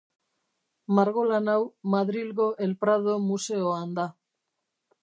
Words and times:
Margolan 0.99 1.47
hau 1.53 1.63
Madrilgo 1.97 2.49
El 2.69 2.73
Prado 2.83 3.15
museoan 3.29 3.95
da. 4.01 4.09